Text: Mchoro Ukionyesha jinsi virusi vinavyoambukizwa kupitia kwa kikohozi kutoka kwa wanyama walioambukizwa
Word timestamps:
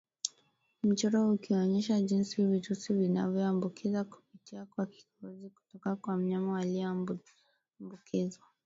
Mchoro 0.83 1.19
Ukionyesha 1.31 2.01
jinsi 2.01 2.43
virusi 2.45 2.93
vinavyoambukizwa 2.93 4.03
kupitia 4.03 4.65
kwa 4.65 4.85
kikohozi 4.85 5.49
kutoka 5.49 5.95
kwa 5.95 6.13
wanyama 6.15 6.51
walioambukizwa 6.53 8.45